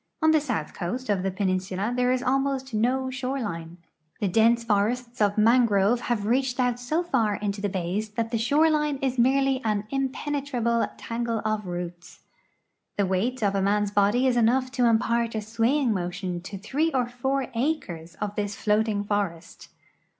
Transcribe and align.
On 0.19 0.31
the 0.31 0.41
south 0.41 0.73
coast 0.73 1.11
of 1.11 1.21
the 1.21 1.29
peninsula 1.29 1.93
there 1.95 2.11
is 2.11 2.23
almost 2.23 2.73
no 2.73 3.11
shore 3.11 3.39
line. 3.39 3.77
The 4.19 4.27
dense 4.27 4.65
Ibrests 4.65 4.65
392 4.65 4.65
GEOGRAPHY 4.65 4.81
OF 4.81 4.89
THE 4.89 4.95
SOUTHERN 5.13 5.13
PENINSULA 5.13 5.27
of 5.27 5.37
mangrove 5.37 5.99
have 6.01 6.25
reached 6.25 6.59
out 6.59 6.79
so 6.79 7.03
far 7.03 7.35
into 7.35 7.61
the 7.61 7.67
hays 7.69 8.09
that 8.09 8.31
tlie 8.31 8.39
shore 8.39 8.69
line 8.71 8.97
is 9.03 9.19
merely 9.19 9.61
an 9.63 9.83
impenetrable 9.91 10.87
tangle 10.97 11.41
of 11.45 11.67
roots. 11.67 12.21
The 12.97 13.05
weight 13.05 13.43
of 13.43 13.53
a 13.53 13.61
man's 13.61 13.91
Vjody 13.91 14.27
is 14.27 14.37
enough 14.37 14.71
to 14.71 14.85
impart 14.85 15.35
a 15.35 15.41
swaying 15.41 15.93
motion 15.93 16.41
to 16.41 16.57
three 16.57 16.91
or 16.93 17.07
four 17.07 17.49
acres 17.53 18.15
of 18.15 18.33
this 18.33 18.55
floating 18.55 19.03
forest. 19.03 19.67